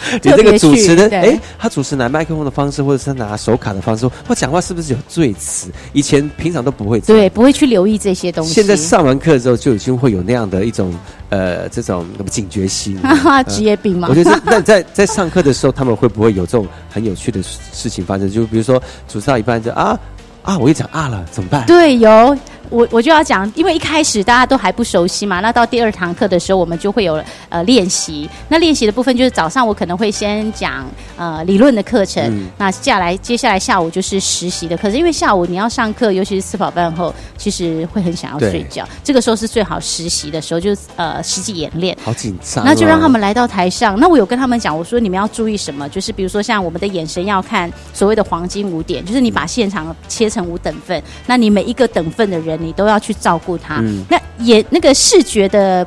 [0.23, 0.97] 你这个主持。
[1.11, 5.71] 哎，他主持拿麦克风的方式，或者是拿手卡的方式，或讲话是不是有赘词？
[5.93, 8.53] 以前平常都不会，对，不会去留意这些东西。
[8.55, 10.95] 现在上完课之后，就已经会有那样的一种
[11.29, 12.99] 呃，这种警觉心，
[13.49, 14.09] 职业病吗？
[14.11, 18.31] 我觉得那在在上课的时候，他们会不会有这种很有趣的事情发生？
[18.31, 19.99] 就比如说主持到一半就啊
[20.43, 21.67] 啊，我又讲啊了，怎么办？
[21.67, 22.37] 对，有。
[22.71, 28.29] 我我就要讲，因为一开始大家都还不熟悉嘛，那到第二堂课的时候，我们就会有呃练习。
[28.49, 34.97] 那练习的部分就是早上我可能会先讲呃理论的课程，那下来接下来下午就是实习的课程。
[34.97, 38.89] 因为下午你要上课，尤其是吃饱饭后，其实会很想要睡觉。
[39.03, 41.97] 这个时候是最好实习的时候，就是呃实际演练。
[42.05, 42.65] 好紧张。
[42.65, 43.99] 那就让他们来到台上。
[43.99, 45.89] 那我有跟他们讲，我说你们要注意什么？
[45.89, 52.60] 就是比如说像我们的眼神要看所谓的黄金五点，就是你把现场切成五等份，那你每一个等份的人。
[52.61, 53.83] 你都要去照顾他。
[54.09, 55.87] 那也那个视觉的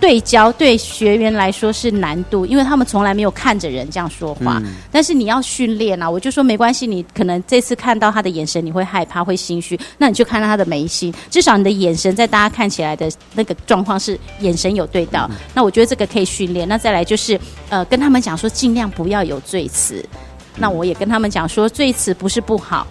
[0.00, 4.60] 对焦对学员来说是难度，因为他们从来没有看着人这样说话。
[4.90, 15.30] 但是你要训练啊，我就说没关系，你可能这次看到他的眼神，你会害怕会心虚，那你就看到他的眉心，至少你的眼神在大家看起来的那个状况是眼神有对到。
[15.54, 16.66] 那我觉得这个可以训练。
[16.66, 20.04] 那再来就是呃，跟他们讲说尽量不要有罪词。
[20.56, 22.84] 那我也跟他们讲说，罪词不是不好。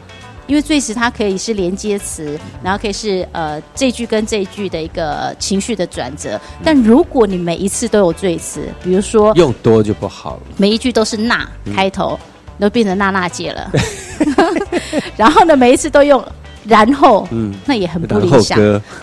[0.52, 6.38] 因为最词它可以是连接词，然后可以是呃这句跟这句的一个情绪的转折。
[6.62, 12.20] 但如果你每一次都有最词，比如说用多就不好了，每一句都是那开头，
[12.60, 13.72] 都变成娜娜姐了。
[15.16, 16.22] 然后呢，每一次都用
[16.66, 18.60] 然后，嗯，那也很不理想。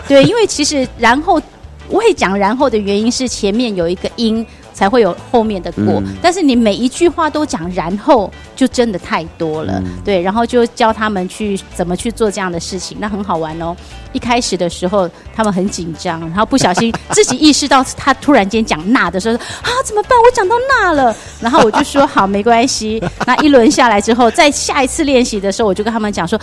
[0.07, 1.41] 对，因为其实然后
[1.87, 4.45] 我会讲然后的原因是前面有一个音。
[4.79, 13.75] 才会有后面的过，但是你每一句话都讲，然后就真的太多了，对，然后就教他们去怎么去做这样的事情，那很好玩哦。
[14.13, 20.11] 一开始的时候他们很紧张，然后不小心自己意识到他突然间讲那的时候，啊怎么办？
[20.17, 23.03] 我讲到那了，然后我就说好没关系。
[23.27, 26.39] 那一轮下来之后，在下一次练习的时候，我就跟他们讲说，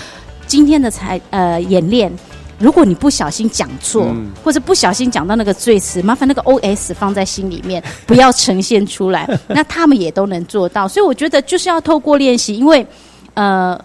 [0.47, 2.13] 今天的才呃演练。
[2.59, 9.29] 如果你不小心讲错，或者不小心讲到那个罪词，麻烦那个 O S 放在心里面， 不要呈现出来。
[9.49, 12.87] 那他们也都能做到，所以我觉得就是要透过练习，因为
[13.35, 13.79] 呃，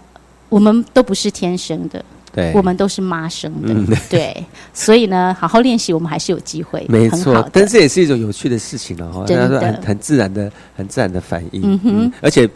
[0.48, 2.04] 我们都不是天生的，
[2.34, 4.46] 对，我们都是妈生的， 对。
[4.74, 6.86] 所以呢，好好练习，我们还是有机会。
[6.88, 12.50] 没错，但这也是一种有趣的事情了哈，真的，很很自然的、很自然的反应，嗯哼，而且。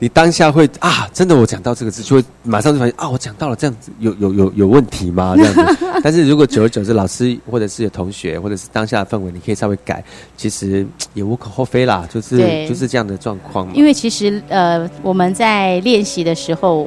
[0.00, 5.34] 你当下会啊，真的，我讲到这个字，就会马上就发现啊，我讲到了这样子，有有有有问题吗？
[5.36, 5.86] 这样子。
[6.02, 10.04] 但是如果久而久之，老师或者是有同学，或者是当下的氛围，你可以稍微改，
[10.36, 10.84] 其实
[11.14, 12.06] 也无可厚非啦。
[12.12, 12.38] 就是
[12.68, 13.72] 就是这样的状况。
[13.72, 16.86] 因为其实呃，我们在练习的时候，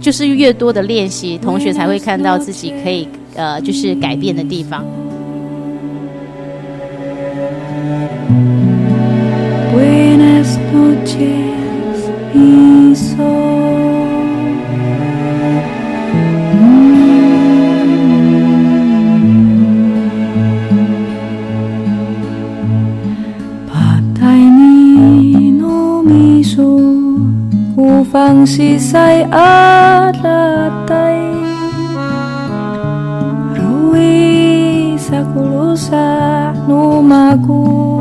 [0.00, 4.84] 就是越多的练习，同学才会看到自己可以呃，就是改变的地方。
[28.16, 31.20] Upang sisay at latay
[33.52, 36.08] Rui sa kulusa
[36.64, 38.00] numagu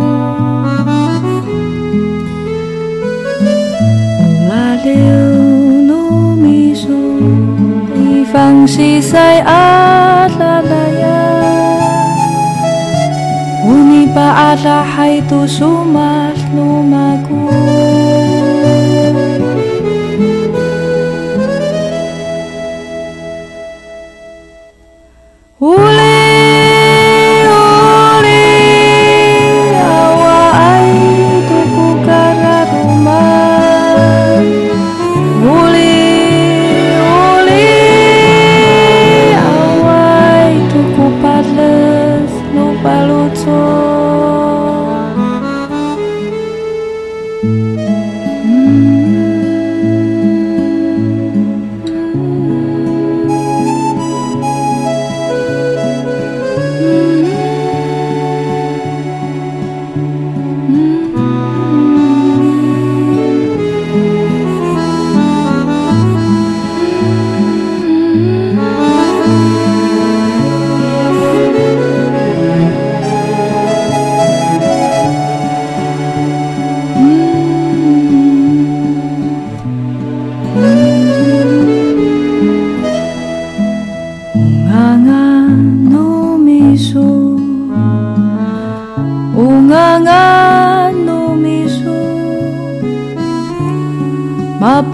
[4.24, 6.95] Ulaliw numiso
[7.99, 11.28] Ifang sisay at lalaya
[13.68, 17.45] Uni pa alahay tu sumat lumagu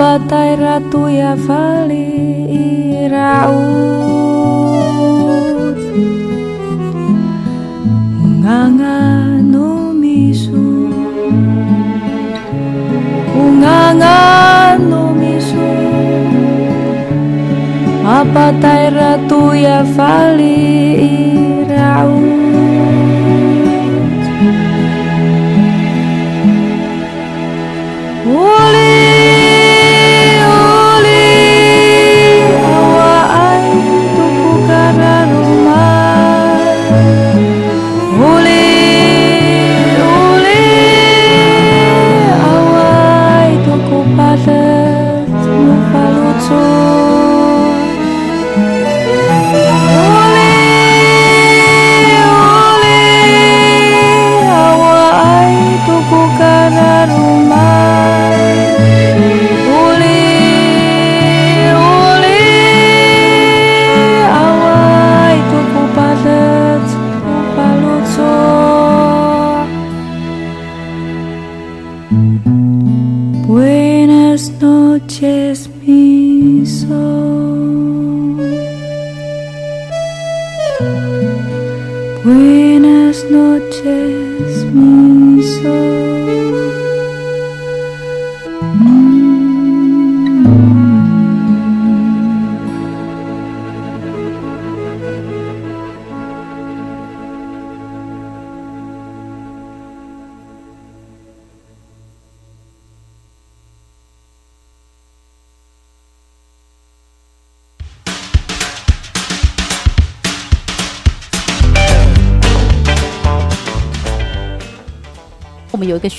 [0.01, 2.09] Batai Ratu Yavali
[3.05, 4.17] Iraud
[8.41, 8.97] Nganga
[9.45, 10.65] numisu
[13.61, 14.17] Nganga
[14.89, 15.69] numisu
[18.33, 20.57] Batai Ratu Yavali
[21.61, 22.30] Iraud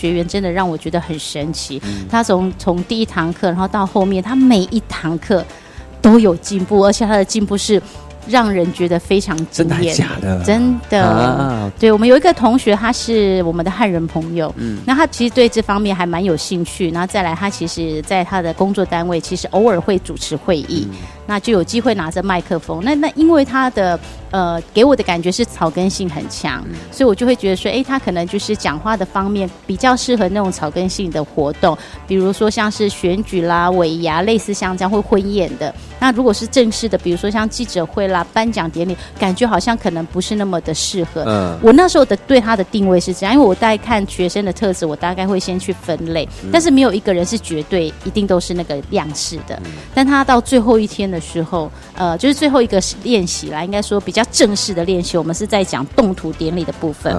[0.03, 1.81] 学员真的让我觉得很神奇，
[2.11, 5.45] 他从从第一堂课，然后到后面，他每一堂课
[6.01, 7.81] 都有进步，而且他的进步是。
[8.29, 11.69] 让人觉得非常惊艳，假的，真的。
[11.77, 16.89] 对我们有一个同学，他是我们的汉人朋友，嗯，那他其实对这方面还蛮有兴趣。
[16.93, 20.87] 然后再来，他其实在他的工作单位，其实偶尔会主持会议，
[21.27, 22.81] 那就有机会拿着麦克风。
[22.83, 23.99] 那那因为他的
[24.31, 35.75] 呃给我的感觉是草根性很强，所以我就会觉得说，哎，他可能就是讲话的方面比较适合那种草根性的活动，比如说像是选举啦、尾牙，类似像这样会婚宴的。
[36.03, 38.03] 那如果是正式的，比如说像记者会。
[38.13, 41.23] 啦，颁奖典礼感觉好像可能不是那么的适合。
[41.25, 49.57] 嗯，我那时候的对他的定位是这样，因为我大概看学生的特质，我大概会先去分类，但是没有一个人是绝对一定都是那个样式的。
[49.95, 57.17] 但他到最后一天的时候，呃，就是最后一个练习啦，应该说比较正式的练习，我们是在讲动图典礼的部分。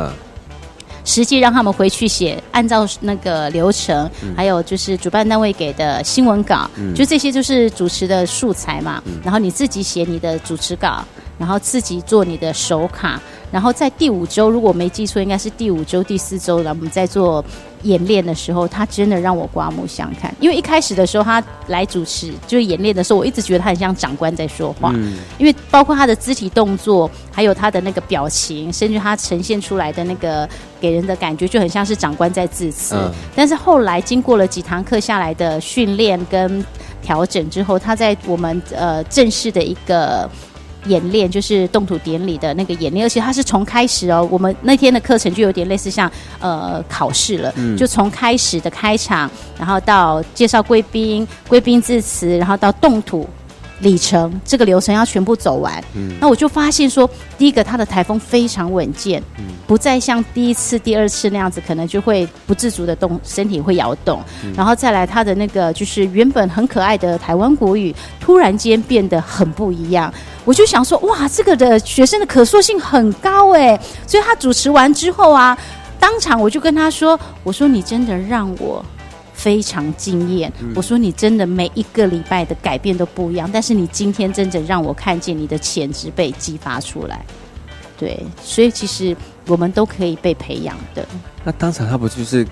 [1.06, 9.04] 实际让他们回去写，按照那个流程，还有就是主办单位给的新闻稿，就这些就是主持的素材嘛。
[9.24, 11.04] 然后你自己写你的主持稿，
[11.38, 13.21] 然后自己做你的手卡。
[13.51, 17.43] 然后在第五周，如果没记错，应该是第五周、第四周了，我们在做。
[17.84, 20.34] 演练的时候，他真的让我刮目相看。
[20.39, 24.93] 因为一开始的时候，他来主持就是演练的时候，我一直觉得他很像长官在说话。
[24.95, 25.17] 嗯。
[25.38, 30.47] 因为包括他的肢体动作，还有他的那个表情，甚至他呈现出来的那个
[30.79, 32.95] 给人的感觉，就很像是长官在致辞。
[32.95, 33.11] 嗯。
[33.36, 36.65] 但是后来经过了几堂课下来的训练跟
[37.01, 40.29] 调整之后，他在我们呃正式的一个。
[40.88, 53.27] 演练就是动土典礼的那个演练，而且它是从开始哦，我们那天的课程就有点类似像呃考试了，就从开始的开场，然后到介绍贵宾、贵宾致辞，然后到动土。
[53.84, 56.13] 里程这个流程要全部走完，嗯。
[56.19, 57.07] 那我就发现说，
[57.38, 59.21] 第一个它的台风非常稳健，
[59.67, 64.19] 不再像第一次、第二次那样子，可能就会不自主的动身体会摇动，
[64.55, 70.11] 然后再来它的那个就是原本很可爱的台湾国语，突然间变得很不一样。
[70.45, 75.57] 我就想说，哇，这个的学生的可塑性很高哎，所以他主持完之后啊，
[75.99, 78.84] 当场我就跟他说，我说你真的让我。
[79.34, 80.51] 非常惊艳！
[80.75, 87.25] 我说你真的每一个礼拜的改变都不一样，但是你今天真正让我看见你的潜质被激发出来。
[87.97, 89.15] 对，所以其实
[89.47, 91.05] 我们都可以被培养的。
[91.43, 92.45] 那当场他不就是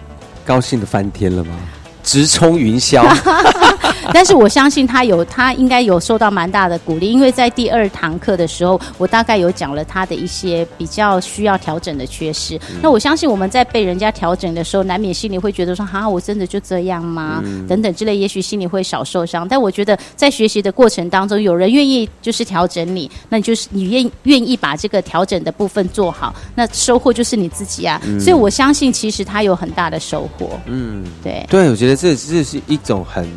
[0.45, 1.55] 高兴的翻天了吗？
[2.03, 3.03] 直冲云霄，
[4.14, 12.59] 但是我相信他有，他应该有受到蛮大的鼓励，因为在第二堂课的时候，我大概有讲了他的一些比较需要调整的缺失。
[12.82, 19.47] 那我相信我们在被人家调整的时候，难免心里会觉得说：“哈，我真的就这样吗？”等等之类，也许心里会少受伤。
[19.47, 28.01] 但我觉得在学习的过程当中，有人愿意就是调整你，那你就是你愿愿意把这个调整的部分做好，那收获就是你自己啊。
[28.20, 30.59] 所以我相信，其实他有很大的收获。
[30.66, 31.91] 嗯，对，对，我觉得。
[32.01, 33.28] 这这是一种很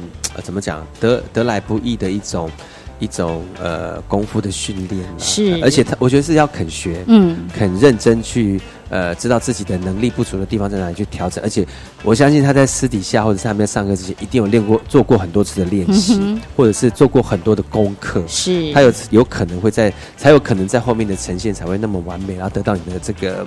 [0.43, 2.51] 怎么讲得得来不易的一种
[2.99, 8.59] 一种呃功夫的训练，是，而且他我觉得是要肯学，嗯，肯认真去
[8.89, 11.67] 呃知道自己的能力不足的地方在哪里去调整，而且
[12.03, 23.47] 我相信他在私底下或者上面上课之前一定有练过做过很多次的练习，或者是做过很多的功课，是，他有有可能会在才有可能在后面的呈现才会那么完美，然后得到你的这个。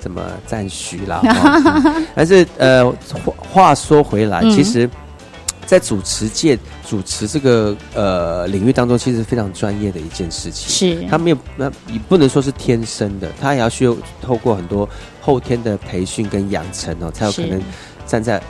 [0.00, 1.22] 怎么赞许啦？
[2.14, 2.84] 但是呃，
[3.24, 4.86] 话话说回来，其实，
[5.64, 10.68] 在主持界主持这个呃领域当中，其实非常专业的一件事情。
[10.68, 14.88] 是，他没有那你不能说是天生的，他也要需要透过很多
[15.20, 17.60] 后天的培训跟养成哦，才有可能
[18.06, 18.40] 站在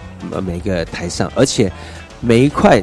[0.45, 1.71] 每个台上，而且
[2.21, 2.83] 每一块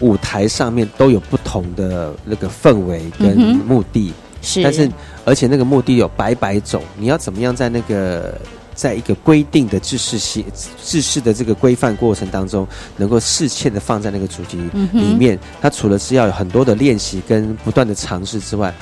[0.00, 4.12] 舞台上面都有不同的那个氛围跟目的。
[4.40, 4.90] 是，但是
[5.24, 8.36] 而且那个目的有百百种，你要怎么样在那个
[8.82, 10.44] 在一个规定的制式系
[10.82, 12.66] 制式的这个规范过程当中，
[12.96, 14.58] 能够适切的放在那个主题
[14.92, 15.38] 里面？
[15.60, 18.74] 它除了是要有很多的练习跟不断的尝试之外，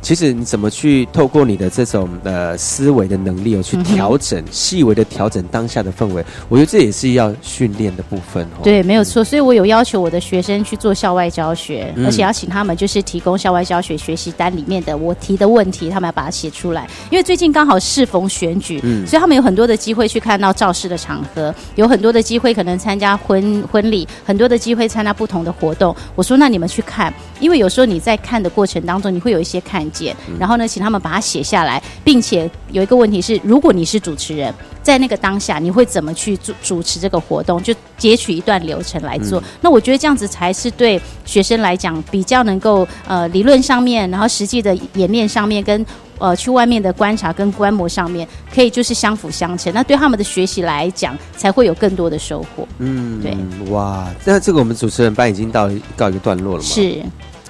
[0.00, 8.62] 其实你怎么去透过你的这种呃思维的能力哦，去调整细微的调整当下的氛围，我觉得这也是要训练的部分哦。
[8.62, 9.22] 对，没有错。
[9.22, 16.88] 所以我有要求我的学生去做校外教学，而且要请他们就是提供校外教学学习单里面的我提的问题，他们要把它写出来。
[17.10, 25.94] 因为最近刚好适逢选举，所以他们有很多的机会去看到造势的场合，有很多的机会可能参加婚婚礼，很多的机会参加不同的活动。
[26.14, 37.60] 我说那你们去看，因为有时候你在看的过程当中，你会有一些看见，然后呢，请他们把它写下来，并且有一个问题是，如果你是主持人，在那个当下，你会怎么去主主持这个活动？
[37.62, 39.42] 就截取一段流程来做。
[39.60, 45.84] 那我觉得这样子才是对学生来讲比较能够呃理论上面，然后实际的演练上面跟。
[46.20, 49.72] 呃，去外面的观察跟观摩上面，可以就是相辅相成。
[49.72, 52.66] 那对他们的学习来讲，才会有更多的收获。
[52.78, 53.36] 嗯，对，
[53.70, 56.68] 哇，那这个我们主持人班已经到告一个段落了吗？
[56.68, 57.00] 是。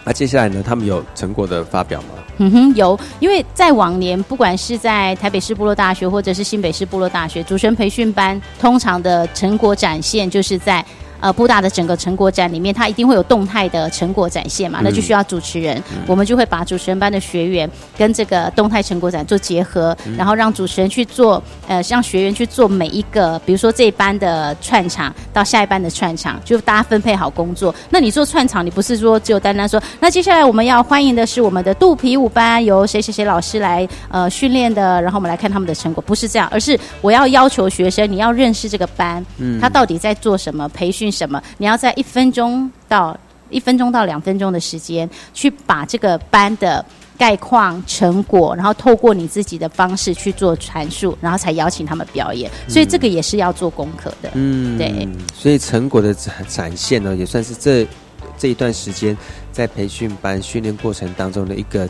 [0.08, 0.62] 那接下来呢？
[0.66, 2.08] 他们有成果的发表吗？
[2.38, 2.98] 嗯哼，有。
[3.20, 10.82] 因为在往年，不管是在台北市部落大学或者是新北市部落大学，主持人培训班通常的成果展现，就是在。
[11.20, 14.80] 呃，布大的整个成果展里面，它一定会有动态的成果展现嘛？
[14.82, 27.74] 那就需要主持人，我们就会把主持人班的学员跟这个动态成果展做结合，然后让主持人去做，呃，让学员去做每一个，比如说这一班的串场到下一班的串场，就大家分配好工作。
[27.90, 39.24] 那你做串场，你不是说只有单单说，那接下来我们要欢迎的是我们的肚皮舞班，由谁谁谁老师来呃训练的，然后我们来看他们的成果，不是这样，而是我要要求学生，你要认识这个班，
[39.60, 41.07] 他到底在做什么培训。
[41.10, 41.42] 什么？
[41.58, 43.18] 你要在一分钟到
[43.50, 46.84] 一分钟到两分钟的时间，去把这个班的
[47.16, 52.50] 概况、成果，然后透过你自己的方式去做阐述，然后才邀请他们表演。
[52.68, 54.30] 所以这个也是要做功课的。
[54.34, 55.08] 嗯，对。
[55.34, 57.86] 所以成果的展展现呢，也算是这
[58.36, 59.16] 这一段时间
[59.50, 61.88] 在培训班训练过程当中的一个。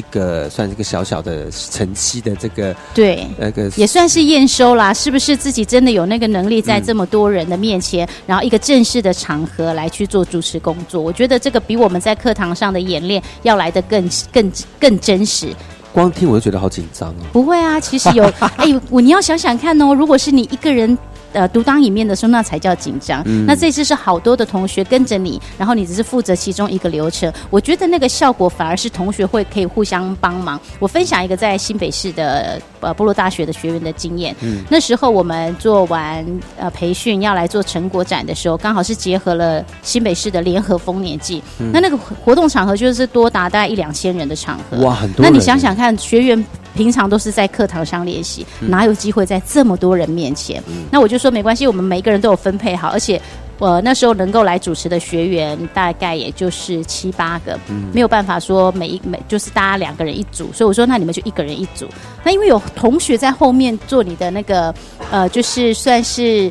[0.00, 11.00] 一个算是一个小小的晨期的这个对那个也算是验收啦，是不是自己真的有那个能力在这么多人的面前，然后一个正式的场合来去做主持工作？
[11.00, 15.54] 我觉得这个比我们在课堂上的演练要来的更更更真实。
[15.92, 17.22] 光听我就觉得好紧张哦。
[17.32, 18.24] 不会啊，其实有
[18.56, 20.96] 哎，我你要想想看哦，如果是你一个人。
[21.32, 23.24] 呃，独当一面的时候，那才叫紧张。
[23.46, 27.32] 那这次是好多的同学跟着你，然后你只是负责其中一个流程。
[27.50, 30.60] 我觉得那个效果反而是同学会可以互相帮忙。
[30.78, 34.34] 我分享一个在新北市的呃部落大学的学员的经验。
[34.40, 36.24] 嗯那时候我们做完
[36.58, 41.42] 呃培训要来做成果展的时候，刚好是结合了新北市的联合丰年祭。
[41.72, 44.78] 那那个活动场合就是多达大概一两千人的场合。
[44.78, 45.24] 哇，很多。
[45.24, 46.44] 那你想想看，学员。
[46.72, 50.62] 平常都是在课堂上练习，哪有机会在这么多人面前？
[50.88, 53.20] 那我就说没关系，我们每一个人都有分配好，而且
[53.58, 57.58] 我那时候能够来主持的学员大概也就是七八个，
[57.92, 61.86] 没有办法说每一每就是大家两个人一组，所以我说那你们就一个人一组。
[62.24, 64.74] 那因为有同学在后面做你的那个
[65.10, 66.50] 呃，就是算是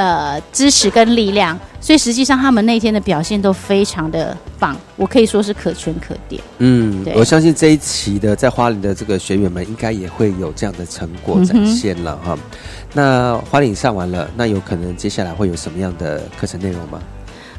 [0.00, 1.58] 呃支持跟力量。
[1.78, 6.40] 所以实际上，他们那天的表现都非常的棒，我可以说是可圈可点。
[6.58, 12.38] 嗯，我相信这一期的在花莲的这个学员们，应该也会有这样的成果展现了哈。
[12.92, 17.00] 那花莲上完了，那有可能接下来会有什么样的课程内容吗？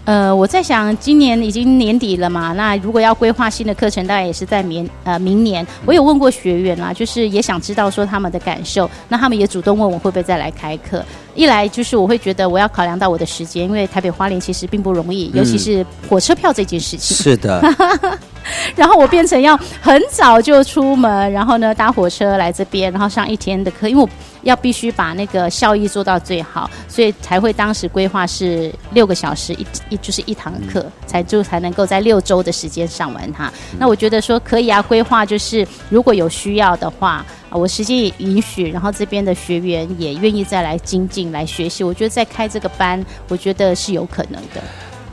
[0.05, 5.65] 呃，我在想，今年已经年底了嘛，那如果要规划新的课程，大概也是在明呃明年。
[5.85, 11.05] 我有问过学员啦，就是也想知道说他们的感受，那他们也主动问我会不会再来开课。
[11.35, 17.15] 一来就是我会觉得我要考量到我的时间，因为台北花莲其实并不容易，尤其是火车票这件事情。
[17.15, 17.61] 是的。
[18.75, 24.09] 然后我变成要很早就出门，然后呢搭火车来这边，然后上一天的课，因为我。
[24.43, 33.53] 要必须把那个效益做到最好，所以才会当时规划是六个小时一一就是一堂课，才就才能够在六周的时间上完它。
[33.77, 44.61] 那我觉得说可以啊，规划就是如果有需要的话，我时间也允许，然后这边的学员也愿意再来精进来学习，我觉得再开这个班，我觉得是有可能的。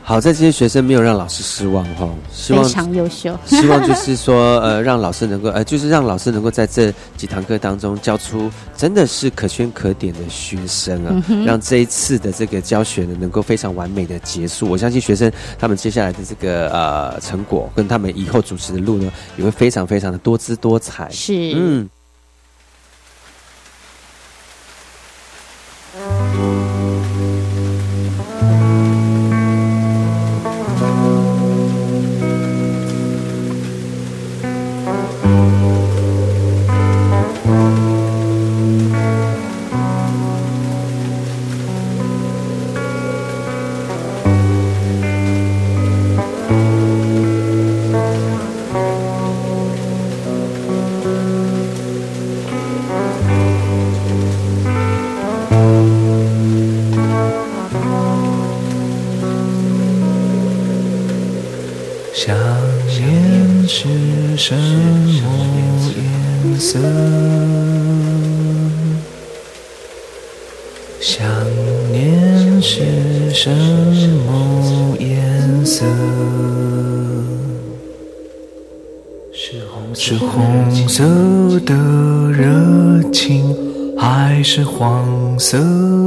[0.02, 3.38] 好在这些学生没有让老师失望哈，非常优秀。
[3.44, 14.66] 希望就是说，呃，让老师能够，呃，就是让老师能够在这几堂课当中教出真的是可圈可点的学生啊，让这一次的这个教学呢能够非常完美的结束。
[14.66, 21.10] 我相信学生他们接下来的这个呃成果，跟他们以后主持的路呢，也会非常非常的多姿多彩。
[21.10, 21.86] 是，嗯。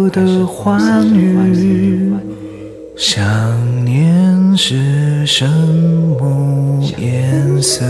[0.10, 2.12] 的欢愉？
[2.96, 3.24] 想
[3.84, 7.84] 念是什么颜色？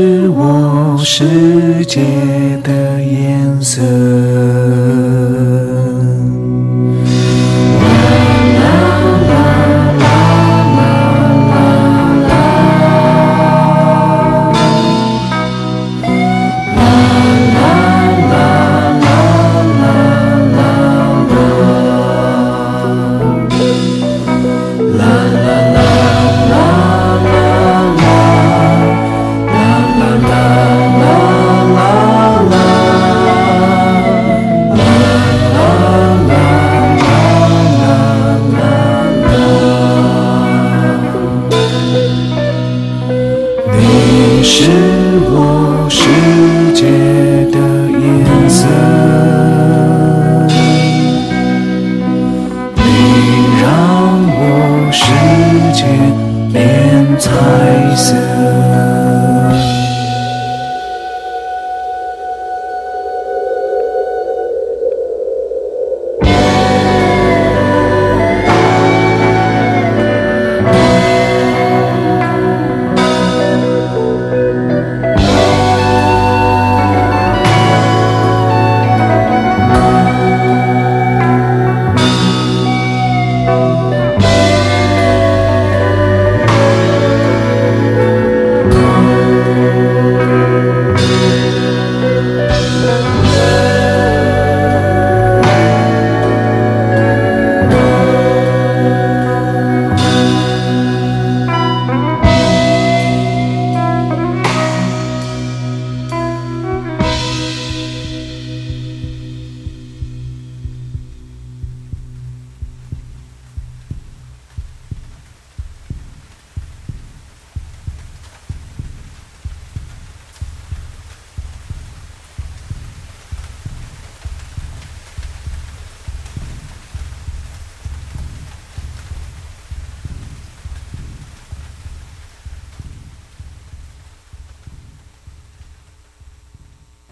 [0.00, 2.00] 是我世界
[2.62, 5.07] 的颜色。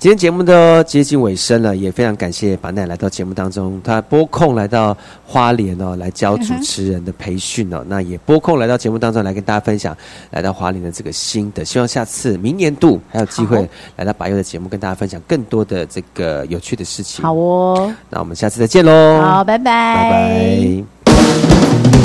[0.06, 4.96] 今天节目都接近尾声了，也非常感谢把奈来到节目当中，他拨空来到
[5.26, 9.96] 花莲哦，来教主持人的培训哦，那也拨空来到节目当中来跟大家分享
[10.30, 17.24] 来到花莲的这个心得，希望下次明年度还有机会来到白佑的节目跟大家分享更多的这个有趣的事情。
[17.24, 21.95] 好哦，那我们下次再见喽，好，拜拜，拜拜。